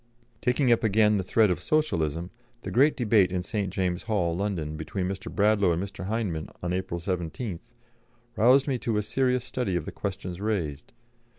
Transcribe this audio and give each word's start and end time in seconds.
Taking 0.41 0.71
up 0.71 0.83
again 0.83 1.17
the 1.17 1.23
thread 1.23 1.51
of 1.51 1.59
Socialism, 1.61 2.31
the 2.63 2.71
great 2.71 2.97
debate 2.97 3.31
in 3.31 3.43
St. 3.43 3.71
James's 3.71 4.07
Hall, 4.07 4.35
London, 4.35 4.75
between 4.75 5.07
Mr. 5.07 5.31
Bradlaugh 5.31 5.73
and 5.73 5.83
Mr. 5.83 6.07
Hyndman 6.07 6.49
on 6.63 6.73
April 6.73 6.99
17th, 6.99 7.69
roused 8.35 8.67
me 8.67 8.79
to 8.79 8.97
a 8.97 9.03
serious 9.03 9.45
study 9.45 9.75
of 9.75 9.85
the 9.85 9.91
questions 9.91 10.41
raised. 10.41 10.91